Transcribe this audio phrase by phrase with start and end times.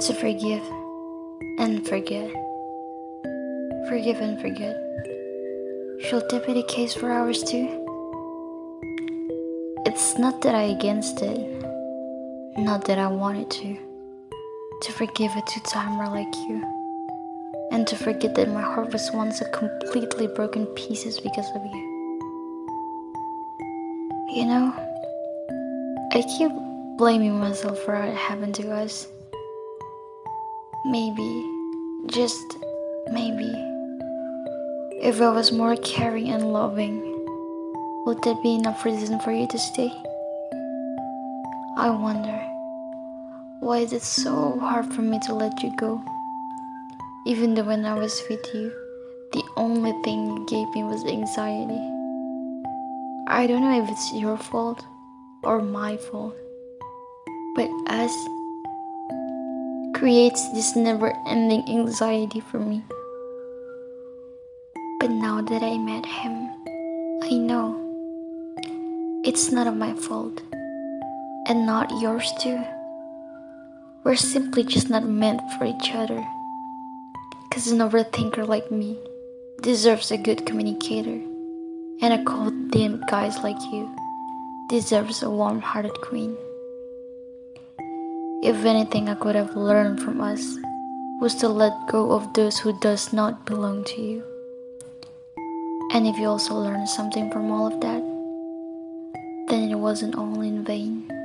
[0.00, 0.62] to forgive
[1.58, 2.30] and forget.
[3.88, 4.76] Forgive and forget.
[6.10, 7.66] That be the case for ours too?
[9.86, 11.38] It's not that I against it,
[12.58, 13.76] not that I wanted to.
[14.82, 16.62] To forgive a two-timer like you,
[17.72, 21.82] and to forget that my heart was once a completely broken pieces because of you.
[24.34, 24.72] You know,
[26.12, 26.52] I keep
[26.98, 29.08] blaming myself for what happened to us.
[30.88, 31.44] Maybe,
[32.06, 32.58] just
[33.10, 33.50] maybe,
[35.02, 37.02] if I was more caring and loving,
[38.06, 39.92] would that be enough reason for you to stay?
[41.76, 42.38] I wonder,
[43.58, 46.00] why is it so hard for me to let you go?
[47.26, 48.70] Even though when I was with you,
[49.32, 51.82] the only thing you gave me was anxiety.
[53.26, 54.86] I don't know if it's your fault
[55.42, 56.36] or my fault,
[57.56, 58.14] but us
[59.96, 62.84] creates this never ending anxiety for me.
[65.00, 66.50] But now that I met him,
[67.22, 67.80] I know
[69.24, 70.42] it's not of my fault
[71.48, 72.62] and not yours too.
[74.04, 76.22] We're simply just not meant for each other.
[77.50, 78.98] Cause an overthinker like me
[79.62, 81.18] deserves a good communicator,
[82.02, 83.88] and a cold, dim guy like you
[84.68, 86.36] deserves a warm hearted queen.
[88.46, 90.56] If anything I could have learned from us
[91.20, 94.22] was to let go of those who does not belong to you.
[95.92, 98.06] And if you also learned something from all of that,
[99.50, 101.15] then it wasn't all in vain.